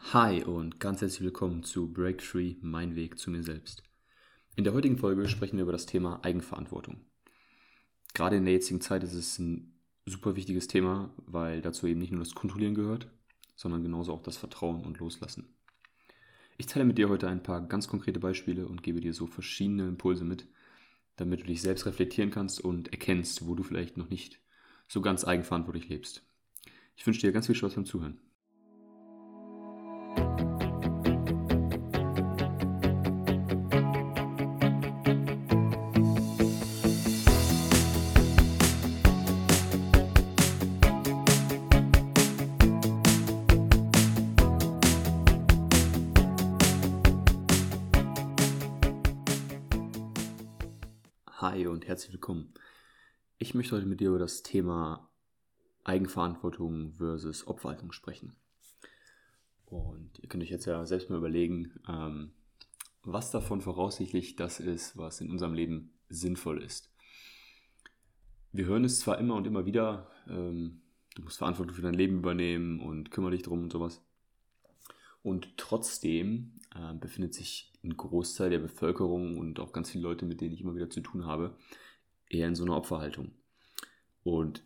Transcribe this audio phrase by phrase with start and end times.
[0.00, 3.82] Hi und ganz herzlich willkommen zu Breakthrough, mein Weg zu mir selbst.
[4.54, 7.00] In der heutigen Folge sprechen wir über das Thema Eigenverantwortung.
[8.12, 12.12] Gerade in der jetzigen Zeit ist es ein super wichtiges Thema, weil dazu eben nicht
[12.12, 13.08] nur das Kontrollieren gehört,
[13.56, 15.56] sondern genauso auch das Vertrauen und Loslassen.
[16.58, 19.88] Ich teile mit dir heute ein paar ganz konkrete Beispiele und gebe dir so verschiedene
[19.88, 20.46] Impulse mit,
[21.16, 24.40] damit du dich selbst reflektieren kannst und erkennst, wo du vielleicht noch nicht
[24.86, 26.24] so ganz eigenverantwortlich lebst.
[26.94, 28.20] Ich wünsche dir ganz viel Spaß beim Zuhören.
[51.74, 52.54] Und herzlich willkommen.
[53.38, 55.10] Ich möchte heute mit dir über das Thema
[55.82, 58.36] Eigenverantwortung versus Opferhaltung sprechen.
[59.66, 62.30] Und ihr könnt euch jetzt ja selbst mal überlegen, ähm,
[63.02, 66.92] was davon voraussichtlich das ist, was in unserem Leben sinnvoll ist.
[68.52, 70.80] Wir hören es zwar immer und immer wieder, ähm,
[71.16, 74.00] du musst Verantwortung für dein Leben übernehmen und kümmere dich drum und sowas.
[75.24, 80.42] Und trotzdem äh, befindet sich ein Großteil der Bevölkerung und auch ganz viele Leute, mit
[80.42, 81.56] denen ich immer wieder zu tun habe,
[82.28, 83.32] eher in so einer Opferhaltung.
[84.22, 84.62] Und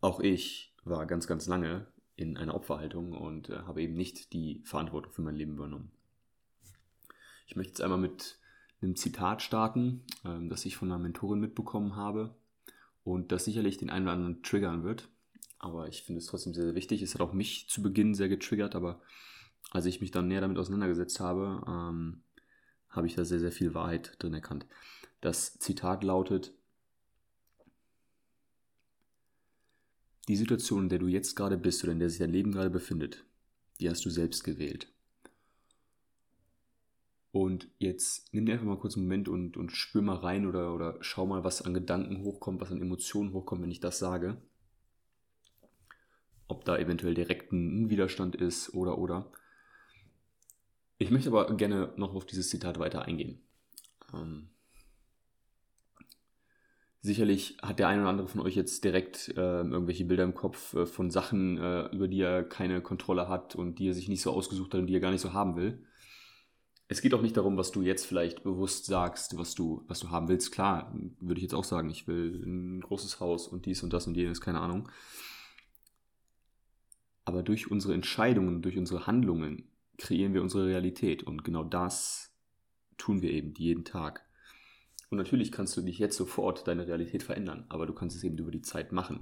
[0.00, 1.86] auch ich war ganz, ganz lange
[2.16, 5.92] in einer Opferhaltung und äh, habe eben nicht die Verantwortung für mein Leben übernommen.
[7.46, 8.40] Ich möchte jetzt einmal mit
[8.80, 12.34] einem Zitat starten, ähm, das ich von einer Mentorin mitbekommen habe
[13.04, 15.08] und das sicherlich den einen oder anderen triggern wird.
[15.60, 17.02] Aber ich finde es trotzdem sehr, sehr wichtig.
[17.02, 19.00] Es hat auch mich zu Beginn sehr getriggert, aber
[19.72, 22.22] als ich mich dann näher damit auseinandergesetzt habe, ähm,
[22.90, 24.66] habe ich da sehr, sehr viel Wahrheit drin erkannt.
[25.20, 26.52] Das Zitat lautet,
[30.28, 32.70] die Situation, in der du jetzt gerade bist oder in der sich dein Leben gerade
[32.70, 33.24] befindet,
[33.80, 34.88] die hast du selbst gewählt.
[37.32, 40.74] Und jetzt nimm dir einfach mal kurz einen Moment und, und spür mal rein oder,
[40.74, 44.36] oder schau mal, was an Gedanken hochkommt, was an Emotionen hochkommt, wenn ich das sage.
[46.46, 49.32] Ob da eventuell direkt ein Widerstand ist oder oder.
[51.02, 53.40] Ich möchte aber gerne noch auf dieses Zitat weiter eingehen.
[54.14, 54.50] Ähm,
[57.00, 60.74] sicherlich hat der eine oder andere von euch jetzt direkt äh, irgendwelche Bilder im Kopf
[60.74, 64.22] äh, von Sachen, äh, über die er keine Kontrolle hat und die er sich nicht
[64.22, 65.84] so ausgesucht hat und die er gar nicht so haben will.
[66.86, 70.10] Es geht auch nicht darum, was du jetzt vielleicht bewusst sagst, was du, was du
[70.10, 70.52] haben willst.
[70.52, 74.06] Klar, würde ich jetzt auch sagen, ich will ein großes Haus und dies und das
[74.06, 74.88] und jenes, keine Ahnung.
[77.24, 81.22] Aber durch unsere Entscheidungen, durch unsere Handlungen kreieren wir unsere Realität.
[81.22, 82.32] Und genau das
[82.96, 84.24] tun wir eben jeden Tag.
[85.10, 88.38] Und natürlich kannst du dich jetzt sofort deine Realität verändern, aber du kannst es eben
[88.38, 89.20] über die Zeit machen.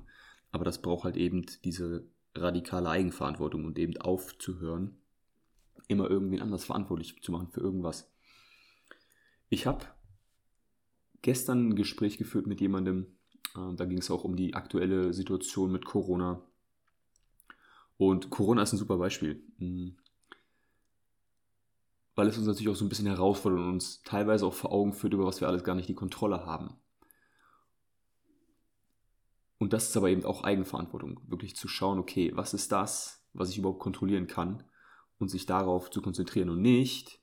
[0.52, 2.04] Aber das braucht halt eben diese
[2.34, 4.96] radikale Eigenverantwortung und eben aufzuhören,
[5.88, 8.10] immer irgendwen anders verantwortlich zu machen für irgendwas.
[9.48, 9.84] Ich habe
[11.22, 13.06] gestern ein Gespräch geführt mit jemandem,
[13.56, 16.40] äh, da ging es auch um die aktuelle Situation mit Corona.
[17.96, 19.42] Und Corona ist ein super Beispiel.
[22.20, 24.92] Weil es uns natürlich auch so ein bisschen herausfordert und uns teilweise auch vor Augen
[24.92, 26.74] führt, über was wir alles gar nicht die Kontrolle haben.
[29.56, 33.48] Und das ist aber eben auch Eigenverantwortung, wirklich zu schauen, okay, was ist das, was
[33.48, 34.64] ich überhaupt kontrollieren kann
[35.18, 37.22] und sich darauf zu konzentrieren und nicht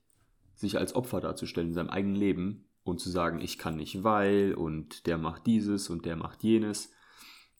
[0.56, 4.56] sich als Opfer darzustellen in seinem eigenen Leben und zu sagen, ich kann nicht, weil
[4.56, 6.92] und der macht dieses und der macht jenes.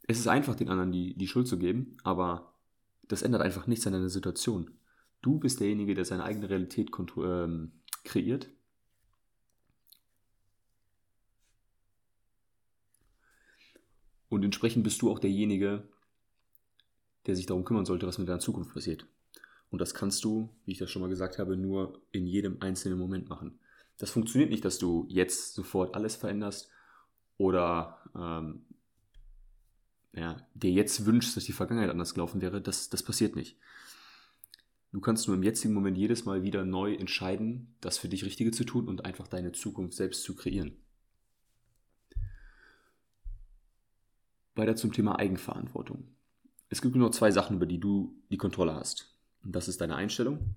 [0.08, 2.56] Es ist einfach, den anderen die, die Schuld zu geben, aber
[3.08, 4.72] das ändert einfach nichts an deiner Situation.
[5.22, 7.72] Du bist derjenige, der seine eigene Realität ähm,
[8.04, 8.50] kreiert.
[14.30, 15.88] Und entsprechend bist du auch derjenige,
[17.26, 19.08] der sich darum kümmern sollte, was mit deiner Zukunft passiert.
[19.70, 23.00] Und das kannst du, wie ich das schon mal gesagt habe, nur in jedem einzelnen
[23.00, 23.60] Moment machen.
[23.98, 26.70] Das funktioniert nicht, dass du jetzt sofort alles veränderst
[27.38, 28.66] oder ähm,
[30.14, 32.62] ja, dir jetzt wünschst, dass die Vergangenheit anders gelaufen wäre.
[32.62, 33.58] Das, das passiert nicht.
[34.92, 38.52] Du kannst nur im jetzigen Moment jedes Mal wieder neu entscheiden, das für dich Richtige
[38.52, 40.78] zu tun und einfach deine Zukunft selbst zu kreieren.
[44.56, 46.08] Weiter zum Thema Eigenverantwortung.
[46.70, 49.16] Es gibt nur zwei Sachen, über die du die Kontrolle hast.
[49.44, 50.56] Und das ist deine Einstellung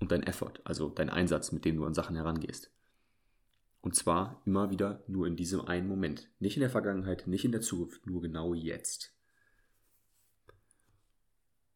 [0.00, 2.70] und dein Effort, also dein Einsatz, mit dem du an Sachen herangehst.
[3.80, 6.30] Und zwar immer wieder nur in diesem einen Moment.
[6.40, 9.13] Nicht in der Vergangenheit, nicht in der Zukunft, nur genau jetzt.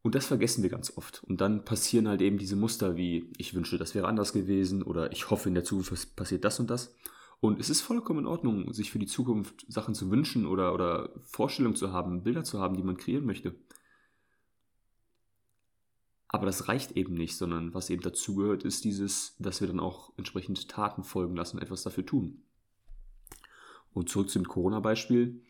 [0.08, 1.22] Und das vergessen wir ganz oft.
[1.24, 5.12] Und dann passieren halt eben diese Muster wie, ich wünsche, das wäre anders gewesen oder
[5.12, 6.94] ich hoffe, in der Zukunft passiert das und das.
[7.40, 11.10] Und es ist vollkommen in Ordnung, sich für die Zukunft Sachen zu wünschen oder, oder
[11.26, 13.54] Vorstellungen zu haben, Bilder zu haben, die man kreieren möchte.
[16.26, 20.14] Aber das reicht eben nicht, sondern was eben dazugehört, ist dieses, dass wir dann auch
[20.16, 22.44] entsprechend Taten folgen lassen und etwas dafür tun.
[23.92, 25.42] Und zurück zum Corona-Beispiel.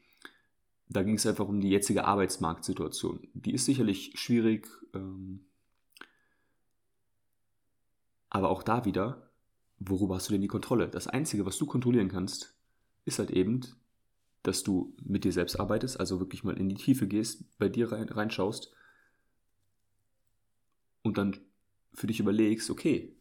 [0.88, 3.28] Da ging es einfach um die jetzige Arbeitsmarktsituation.
[3.34, 5.40] Die ist sicherlich schwierig, ähm,
[8.30, 9.30] aber auch da wieder,
[9.78, 10.88] worüber hast du denn die Kontrolle?
[10.88, 12.54] Das Einzige, was du kontrollieren kannst,
[13.04, 13.60] ist halt eben,
[14.42, 17.92] dass du mit dir selbst arbeitest, also wirklich mal in die Tiefe gehst, bei dir
[17.92, 18.72] rein, reinschaust
[21.02, 21.36] und dann
[21.92, 23.14] für dich überlegst, okay,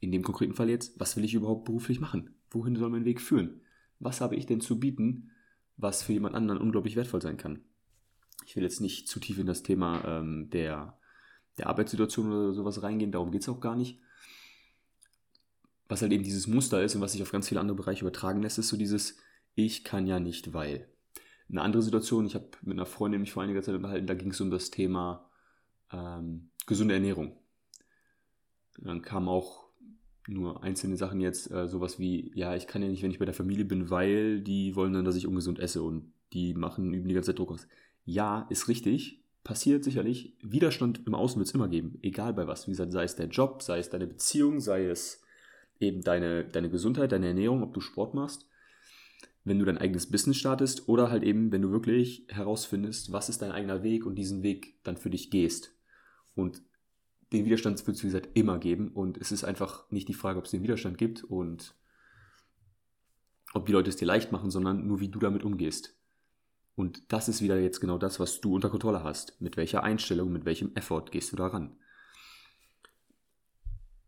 [0.00, 2.34] in dem konkreten Fall jetzt, was will ich überhaupt beruflich machen?
[2.50, 3.60] Wohin soll mein Weg führen?
[4.00, 5.30] Was habe ich denn zu bieten,
[5.76, 7.64] was für jemand anderen unglaublich wertvoll sein kann?
[8.46, 10.98] Ich will jetzt nicht zu tief in das Thema ähm, der,
[11.58, 14.00] der Arbeitssituation oder sowas reingehen, darum geht es auch gar nicht.
[15.88, 18.42] Was halt eben dieses Muster ist und was sich auf ganz viele andere Bereiche übertragen
[18.42, 19.18] lässt, ist so dieses
[19.54, 20.88] Ich kann ja nicht, weil.
[21.48, 24.30] Eine andere Situation, ich habe mit einer Freundin mich vor einiger Zeit unterhalten, da ging
[24.30, 25.28] es um das Thema
[25.92, 27.36] ähm, gesunde Ernährung.
[28.78, 29.63] Dann kamen auch
[30.26, 33.24] nur einzelne Sachen jetzt, äh, sowas wie, ja, ich kann ja nicht, wenn ich bei
[33.24, 37.08] der Familie bin, weil die wollen dann, dass ich ungesund esse und die machen, üben
[37.08, 37.66] die ganze Zeit Druck aus.
[38.04, 40.34] Ja, ist richtig, passiert sicherlich.
[40.42, 42.66] Widerstand im Außen wird es immer geben, egal bei was.
[42.66, 45.22] Wie gesagt, sei es der Job, sei es deine Beziehung, sei es
[45.80, 48.48] eben deine, deine Gesundheit, deine Ernährung, ob du Sport machst.
[49.44, 53.42] Wenn du dein eigenes Business startest oder halt eben, wenn du wirklich herausfindest, was ist
[53.42, 55.74] dein eigener Weg und diesen Weg dann für dich gehst.
[56.34, 56.62] Und
[57.32, 58.88] den Widerstand wird es, wie gesagt, immer geben.
[58.88, 61.74] Und es ist einfach nicht die Frage, ob es den Widerstand gibt und
[63.52, 65.96] ob die Leute es dir leicht machen, sondern nur wie du damit umgehst.
[66.76, 69.40] Und das ist wieder jetzt genau das, was du unter Kontrolle hast.
[69.40, 71.76] Mit welcher Einstellung, mit welchem Effort gehst du daran.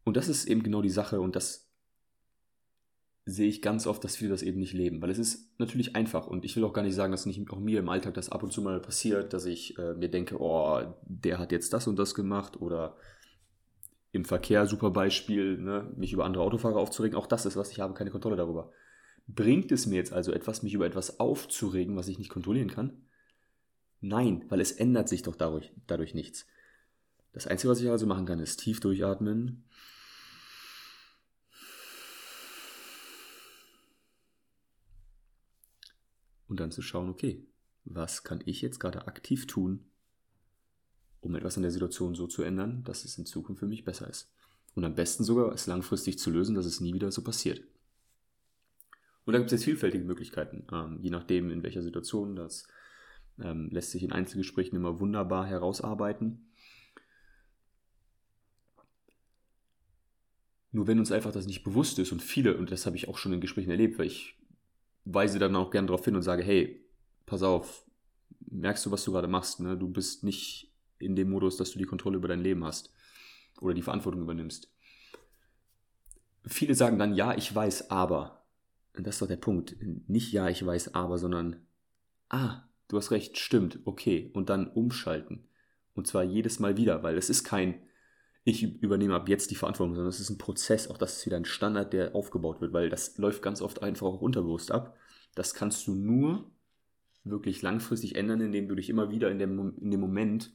[0.05, 1.66] Und das ist eben genau die Sache und das
[3.29, 6.29] sehe ich ganz oft, dass viele das eben nicht leben, weil es ist natürlich einfach
[6.29, 8.45] und ich will auch gar nicht sagen, dass nicht auch mir im Alltag das ab
[8.45, 11.99] und zu mal passiert, dass ich äh, mir denke, oh, der hat jetzt das und
[11.99, 12.97] das gemacht oder
[14.13, 17.81] im Verkehr, super Beispiel, ne, mich über andere Autofahrer aufzuregen, auch das ist was, ich
[17.81, 18.71] habe keine Kontrolle darüber.
[19.27, 22.93] Bringt es mir jetzt also etwas, mich über etwas aufzuregen, was ich nicht kontrollieren kann?
[24.01, 26.47] Nein, weil es ändert sich doch dadurch, dadurch nichts.
[27.33, 29.65] Das Einzige, was ich also machen kann, ist tief durchatmen,
[36.49, 37.45] und dann zu schauen, okay,
[37.85, 39.85] was kann ich jetzt gerade aktiv tun,
[41.21, 44.09] um etwas an der Situation so zu ändern, dass es in Zukunft für mich besser
[44.09, 44.31] ist.
[44.75, 47.63] Und am besten sogar es langfristig zu lösen, dass es nie wieder so passiert.
[49.25, 52.37] Und da gibt es jetzt vielfältige Möglichkeiten, ähm, je nachdem, in welcher Situation.
[52.37, 52.69] Das
[53.43, 56.47] ähm, lässt sich in Einzelgesprächen immer wunderbar herausarbeiten.
[60.71, 63.19] Nur wenn uns einfach das nicht bewusst ist und viele, und das habe ich auch
[63.19, 64.37] schon in Gesprächen erlebt, weil ich
[65.07, 66.85] weise dann auch gerne darauf hin und sage, hey,
[67.25, 67.87] pass auf,
[68.51, 69.61] merkst du, was du gerade machst?
[69.61, 69.77] Ne?
[69.77, 72.93] Du bist nicht in dem Modus, dass du die Kontrolle über dein Leben hast
[73.61, 74.73] oder die Verantwortung übernimmst.
[76.45, 78.45] Viele sagen dann, ja, ich weiß, aber.
[78.97, 79.77] Und das ist doch der Punkt.
[80.09, 81.67] Nicht ja, ich weiß, aber, sondern,
[82.29, 84.31] ah, du hast recht, stimmt, okay.
[84.33, 85.49] Und dann umschalten.
[85.95, 87.81] Und zwar jedes Mal wieder, weil es ist kein,
[88.49, 90.87] ich übernehme ab jetzt die Verantwortung, sondern es ist ein Prozess.
[90.89, 94.07] Auch das ist wieder ein Standard, der aufgebaut wird, weil das läuft ganz oft einfach
[94.07, 94.97] auch unterbewusst ab.
[95.35, 96.49] Das kannst du nur
[97.25, 100.53] wirklich langfristig ändern, indem du dich immer wieder in dem, in dem Moment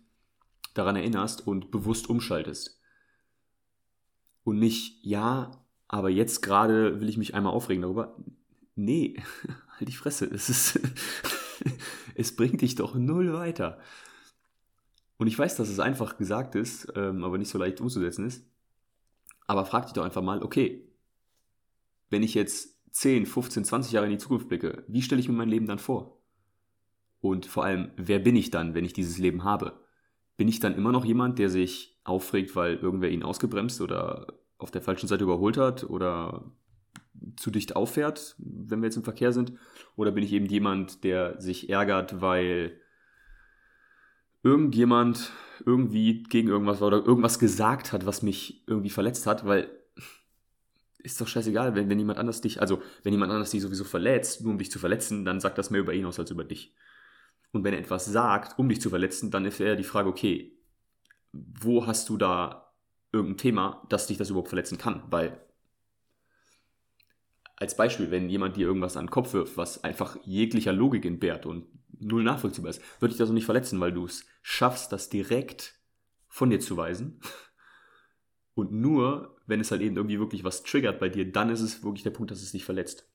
[0.73, 2.79] daran erinnerst und bewusst umschaltest.
[4.45, 5.51] Und nicht, ja,
[5.89, 8.15] aber jetzt gerade will ich mich einmal aufregen darüber.
[8.73, 9.21] Nee,
[9.77, 10.27] halt die Fresse.
[10.27, 10.79] Es, ist
[12.15, 13.79] es bringt dich doch null weiter.
[15.21, 18.43] Und ich weiß, dass es einfach gesagt ist, ähm, aber nicht so leicht umzusetzen ist.
[19.45, 20.89] Aber frag dich doch einfach mal, okay,
[22.09, 25.35] wenn ich jetzt 10, 15, 20 Jahre in die Zukunft blicke, wie stelle ich mir
[25.35, 26.23] mein Leben dann vor?
[27.19, 29.79] Und vor allem, wer bin ich dann, wenn ich dieses Leben habe?
[30.37, 34.25] Bin ich dann immer noch jemand, der sich aufregt, weil irgendwer ihn ausgebremst oder
[34.57, 36.51] auf der falschen Seite überholt hat oder
[37.35, 39.53] zu dicht auffährt, wenn wir jetzt im Verkehr sind?
[39.95, 42.80] Oder bin ich eben jemand, der sich ärgert, weil
[44.43, 45.31] irgendjemand
[45.65, 49.69] irgendwie gegen irgendwas war oder irgendwas gesagt hat, was mich irgendwie verletzt hat, weil
[51.03, 54.41] ist doch scheißegal, wenn, wenn jemand anders dich, also wenn jemand anders dich sowieso verletzt,
[54.41, 56.75] nur um dich zu verletzen, dann sagt das mehr über ihn aus als über dich.
[57.51, 60.57] Und wenn er etwas sagt, um dich zu verletzen, dann ist eher die Frage, okay,
[61.31, 62.73] wo hast du da
[63.11, 65.03] irgendein Thema, das dich das überhaupt verletzen kann?
[65.09, 65.41] Weil
[67.57, 71.45] als Beispiel, wenn jemand dir irgendwas an den Kopf wirft, was einfach jeglicher Logik entbehrt
[71.45, 71.67] und
[72.01, 75.75] null nachvollziehbar ist, würde dich das auch nicht verletzen, weil du es schaffst, das direkt
[76.27, 77.19] von dir zu weisen.
[78.53, 81.83] Und nur, wenn es halt eben irgendwie wirklich was triggert bei dir, dann ist es
[81.83, 83.07] wirklich der Punkt, dass es dich verletzt.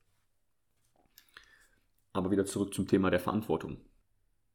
[2.11, 3.77] Aber wieder zurück zum Thema der Verantwortung.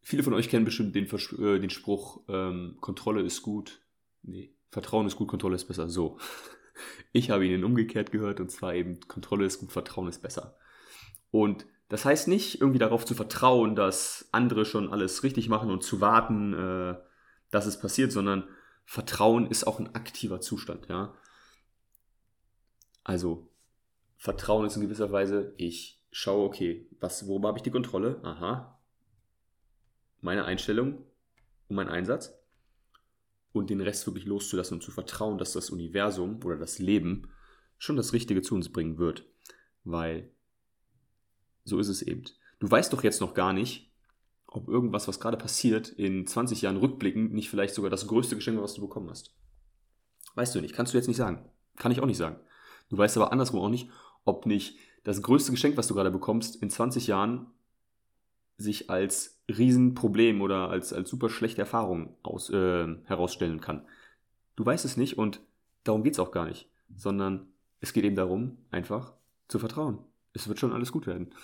[0.00, 3.82] Viele von euch kennen bestimmt den, Vers äh, den Spruch, ähm, Kontrolle ist gut,
[4.22, 5.88] Nee, Vertrauen ist gut, Kontrolle ist besser.
[5.88, 6.18] So.
[7.12, 10.56] Ich habe ihn umgekehrt gehört und zwar eben Kontrolle ist gut, Vertrauen ist besser.
[11.30, 15.82] Und das heißt nicht irgendwie darauf zu vertrauen, dass andere schon alles richtig machen und
[15.82, 16.96] zu warten, äh,
[17.50, 18.48] dass es passiert, sondern
[18.86, 21.14] Vertrauen ist auch ein aktiver Zustand, ja.
[23.04, 23.50] Also,
[24.16, 28.20] Vertrauen ist in gewisser Weise, ich schaue, okay, was, worüber habe ich die Kontrolle?
[28.22, 28.80] Aha.
[30.22, 31.04] Meine Einstellung
[31.68, 32.32] und mein Einsatz.
[33.52, 37.28] Und den Rest wirklich loszulassen und zu vertrauen, dass das Universum oder das Leben
[37.76, 39.26] schon das Richtige zu uns bringen wird.
[39.84, 40.30] Weil
[41.64, 42.24] so ist es eben.
[42.58, 43.90] Du weißt doch jetzt noch gar nicht,
[44.46, 48.60] ob irgendwas, was gerade passiert, in 20 Jahren rückblickend nicht vielleicht sogar das größte Geschenk
[48.60, 49.34] was du bekommen hast.
[50.34, 51.44] Weißt du nicht, kannst du jetzt nicht sagen.
[51.76, 52.36] Kann ich auch nicht sagen.
[52.88, 53.88] Du weißt aber andersrum auch nicht,
[54.24, 57.46] ob nicht das größte Geschenk, was du gerade bekommst, in 20 Jahren
[58.56, 63.86] sich als Riesenproblem oder als, als super schlechte Erfahrung aus, äh, herausstellen kann.
[64.56, 65.40] Du weißt es nicht und
[65.84, 67.48] darum geht es auch gar nicht, sondern
[67.80, 69.14] es geht eben darum, einfach
[69.48, 69.98] zu vertrauen.
[70.32, 71.34] Es wird schon alles gut werden.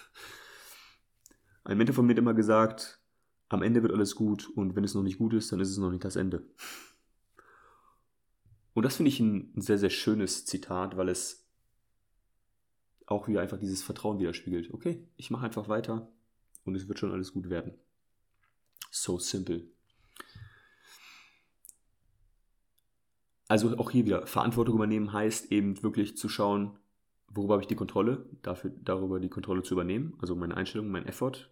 [1.65, 3.01] Ein Mentor von mir hat immer gesagt,
[3.49, 5.79] am Ende wird alles gut und wenn es noch nicht gut ist, dann ist es
[5.79, 6.47] noch nicht das Ende.
[8.75, 11.47] Und das finde ich ein, sehr, sehr schönes Zitat, weil es
[13.07, 14.73] auch wieder einfach dieses Vertrauen widerspiegelt.
[14.73, 16.13] Okay, ich mache einfach weiter
[16.65, 17.75] und es wird schon alles gut werden.
[18.91, 19.65] So simple.
[23.49, 26.79] Also auch hier wieder, Verantwortung übernehmen heißt eben wirklich zu schauen,
[27.29, 31.07] worüber habe ich die Kontrolle, dafür, darüber die Kontrolle zu übernehmen, also meine Einstellung, mein
[31.07, 31.51] Effort,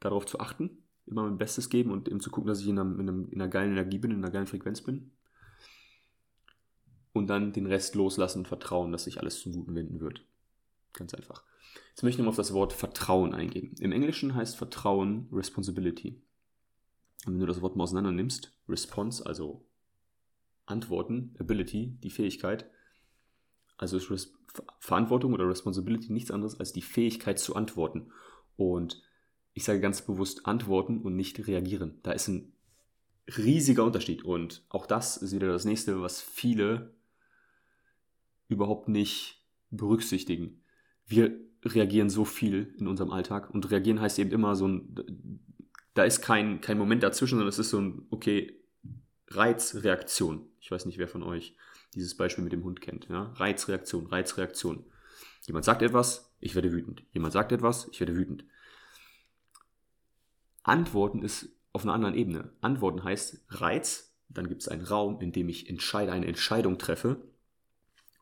[0.00, 2.98] darauf zu achten, immer mein Bestes geben und eben zu gucken, dass ich in einer,
[2.98, 5.10] in, einer, in einer geilen Energie bin, in einer geilen Frequenz bin.
[7.12, 10.24] Und dann den Rest loslassen und vertrauen, dass sich alles zum Guten wenden wird.
[10.92, 11.42] Ganz einfach.
[11.88, 13.74] Jetzt möchte ich nochmal auf das Wort Vertrauen eingehen.
[13.80, 16.20] Im Englischen heißt Vertrauen Responsibility.
[17.26, 19.66] Und wenn du das Wort mal auseinander nimmst, Response, also
[20.66, 22.70] Antworten, Ability, die Fähigkeit,
[23.76, 24.32] also ist
[24.78, 28.12] Verantwortung oder Responsibility nichts anderes als die Fähigkeit zu antworten.
[28.56, 29.02] Und
[29.54, 31.98] ich sage ganz bewusst antworten und nicht reagieren.
[32.02, 32.52] Da ist ein
[33.36, 34.24] riesiger Unterschied.
[34.24, 36.94] Und auch das ist wieder das nächste, was viele
[38.48, 40.62] überhaupt nicht berücksichtigen.
[41.06, 45.40] Wir reagieren so viel in unserem Alltag und reagieren heißt eben immer so ein,
[45.94, 48.56] da ist kein, kein Moment dazwischen, sondern es ist so ein, okay,
[49.28, 50.48] Reizreaktion.
[50.60, 51.54] Ich weiß nicht, wer von euch
[51.94, 53.08] dieses Beispiel mit dem Hund kennt.
[53.08, 53.32] Ja?
[53.36, 54.84] Reizreaktion, Reizreaktion.
[55.46, 57.04] Jemand sagt etwas, ich werde wütend.
[57.12, 58.44] Jemand sagt etwas, ich werde wütend.
[60.62, 62.52] Antworten ist auf einer anderen Ebene.
[62.60, 67.22] Antworten heißt Reiz, dann gibt es einen Raum, in dem ich entscheide, eine Entscheidung treffe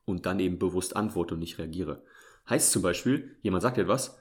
[0.04, 2.02] und dann eben bewusst antworte und nicht reagiere.
[2.48, 4.18] Heißt zum Beispiel, jemand sagt etwas,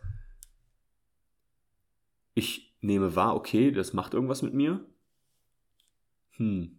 [2.34, 4.86] ich nehme wahr, okay, das macht irgendwas mit mir.
[6.32, 6.77] Hm.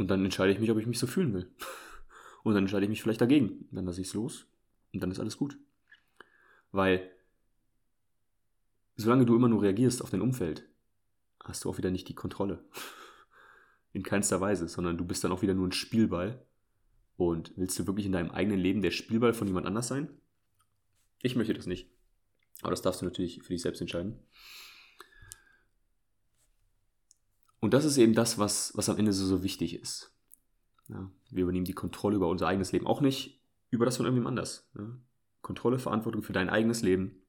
[0.00, 1.50] Und dann entscheide ich mich, ob ich mich so fühlen will.
[2.42, 3.68] Und dann entscheide ich mich vielleicht dagegen.
[3.70, 4.46] Dann lasse ich es los
[4.94, 5.58] und dann ist alles gut.
[6.72, 7.10] Weil
[8.96, 10.66] solange du immer nur reagierst auf dein Umfeld,
[11.44, 12.64] hast du auch wieder nicht die Kontrolle.
[13.92, 16.46] In keinster Weise, sondern du bist dann auch wieder nur ein Spielball.
[17.18, 20.08] Und willst du wirklich in deinem eigenen Leben der Spielball von jemand anders sein?
[21.20, 21.90] Ich möchte das nicht.
[22.62, 24.18] Aber das darfst du natürlich für dich selbst entscheiden.
[27.60, 30.12] Und das ist eben das, was, was am Ende so, so wichtig ist.
[30.88, 33.40] Ja, wir übernehmen die Kontrolle über unser eigenes Leben, auch nicht
[33.70, 34.68] über das von irgendjemand anders.
[34.76, 34.88] Ja.
[35.42, 37.22] Kontrolle, Verantwortung für dein eigenes Leben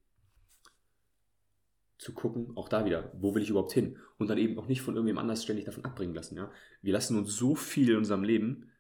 [1.98, 3.98] zu gucken, auch da wieder, wo will ich überhaupt hin?
[4.18, 6.36] Und dann eben auch nicht von irgendjemand anders ständig davon abbringen lassen.
[6.36, 6.52] Ja?
[6.82, 8.72] Wir lassen uns so viel in unserem Leben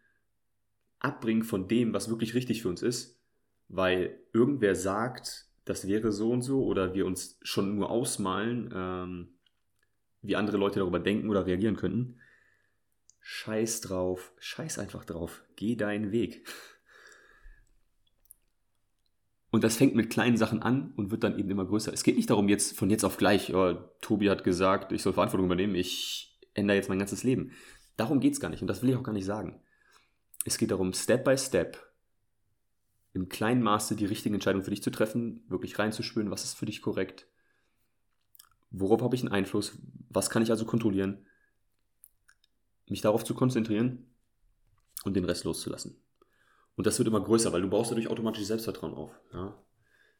[0.97, 3.19] abbringen von dem, was wirklich richtig für uns ist,
[3.67, 9.29] weil irgendwer sagt, das wäre so und so, oder wir uns schon nur ausmalen, ähm,
[10.21, 12.19] wie andere Leute darüber denken oder reagieren könnten.
[13.21, 16.47] Scheiß drauf, scheiß einfach drauf, geh deinen Weg.
[19.51, 21.91] Und das fängt mit kleinen Sachen an und wird dann eben immer größer.
[21.91, 25.13] Es geht nicht darum, jetzt von jetzt auf gleich, oh, Tobi hat gesagt, ich soll
[25.13, 27.51] Verantwortung übernehmen, ich ändere jetzt mein ganzes Leben.
[27.97, 29.61] Darum geht es gar nicht und das will ich auch gar nicht sagen.
[30.45, 31.77] Es geht darum, Step by Step
[33.13, 36.65] im kleinen Maße die richtigen Entscheidungen für dich zu treffen, wirklich reinzuspüren, was ist für
[36.65, 37.27] dich korrekt,
[38.71, 39.77] worauf habe ich einen Einfluss,
[40.09, 41.25] was kann ich also kontrollieren,
[42.87, 44.05] mich darauf zu konzentrieren
[45.03, 46.01] und den Rest loszulassen.
[46.75, 49.11] Und das wird immer größer, weil du baust dadurch automatisch Selbstvertrauen auf.
[49.33, 49.61] Ja?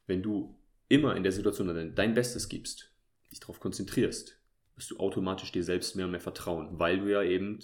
[0.05, 0.58] Wenn du
[0.89, 2.91] immer in der Situation dein Bestes gibst,
[3.31, 4.38] dich darauf konzentrierst,
[4.75, 7.60] wirst du automatisch dir selbst mehr und mehr vertrauen, weil du ja eben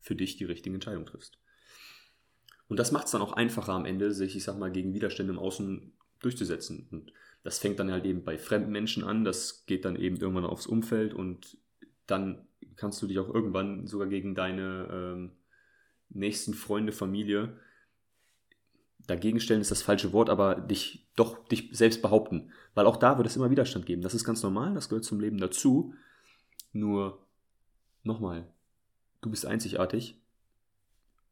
[0.00, 1.38] für dich die richtigen Entscheidungen triffst.
[2.68, 5.32] Und das macht es dann auch einfacher am Ende, sich, ich sag mal, gegen Widerstände
[5.32, 6.86] im Außen durchzusetzen.
[6.90, 10.44] Und das fängt dann halt eben bei fremden Menschen an, das geht dann eben irgendwann
[10.44, 11.56] aufs Umfeld und
[12.06, 15.32] dann kannst du dich auch irgendwann sogar gegen deine ähm,
[16.10, 17.56] nächsten Freunde, Familie
[19.10, 22.52] dagegen stellen ist das falsche Wort, aber dich doch dich selbst behaupten.
[22.74, 24.02] Weil auch da wird es immer Widerstand geben.
[24.02, 25.94] Das ist ganz normal, das gehört zum Leben dazu.
[26.72, 27.26] Nur
[28.02, 28.46] nochmal,
[29.20, 30.16] du bist einzigartig.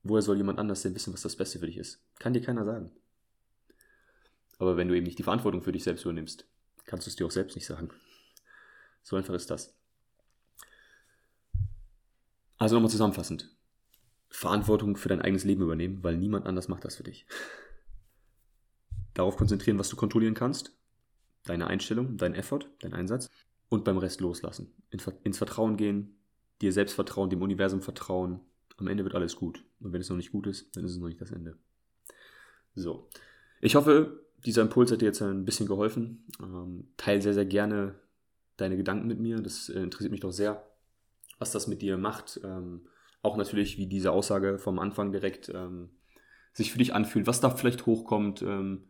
[0.03, 2.03] Woher soll jemand anders denn wissen, was das Beste für dich ist?
[2.19, 2.91] Kann dir keiner sagen.
[4.59, 6.47] Aber wenn du eben nicht die Verantwortung für dich selbst übernimmst,
[6.85, 7.91] kannst du es dir auch selbst nicht sagen.
[9.03, 9.75] So einfach ist das.
[12.59, 13.55] Also nochmal zusammenfassend.
[14.29, 17.27] Verantwortung für dein eigenes Leben übernehmen, weil niemand anders macht das für dich.
[19.15, 20.77] Darauf konzentrieren, was du kontrollieren kannst.
[21.45, 23.31] Deine Einstellung, dein Effort, dein Einsatz.
[23.71, 24.75] Und beim Rest loslassen.
[25.23, 26.19] ins Vertrauen gehen,
[26.62, 28.41] dir selbst vertrauen, dem Universum vertrauen.
[28.79, 29.62] Am Ende wird alles gut.
[29.81, 31.59] Und wenn es noch nicht gut ist, dann ist es noch nicht das Ende.
[32.75, 33.09] So.
[33.61, 36.25] Ich hoffe, dieser Impuls hat dir jetzt ein bisschen geholfen.
[36.40, 37.95] Ähm, teil sehr, sehr gerne
[38.57, 39.37] deine Gedanken mit mir.
[39.40, 40.64] Das äh, interessiert mich doch sehr,
[41.38, 42.40] was das mit dir macht.
[42.45, 42.83] Ähm,
[43.23, 45.90] auch natürlich, wie diese Aussage vom Anfang direkt ähm,
[46.52, 48.85] sich für dich anfühlt, was da vielleicht hochkommt, ähm,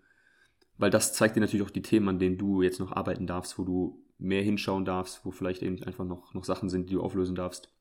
[0.77, 3.59] weil das zeigt dir natürlich auch die Themen, an denen du jetzt noch arbeiten darfst,
[3.59, 7.03] wo du mehr hinschauen darfst, wo vielleicht eben einfach noch, noch Sachen sind, die du
[7.03, 7.73] auflösen darfst.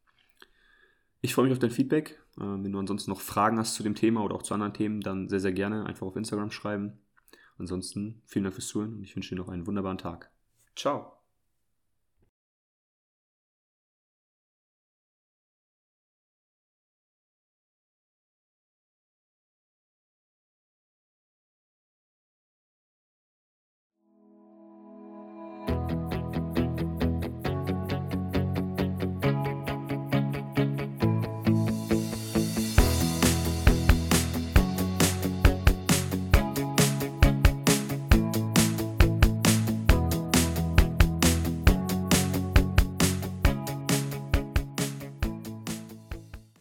[1.22, 2.22] Ich freue mich auf dein Feedback.
[2.38, 5.02] Äh, wenn du ansonsten noch Fragen hast zu dem Thema oder auch zu anderen Themen,
[5.02, 7.00] dann sehr, sehr gerne einfach auf Instagram schreiben.
[7.58, 10.32] Ansonsten vielen Dank fürs Zuhören und ich wünsche dir noch einen wunderbaren Tag.
[10.76, 11.17] Ciao.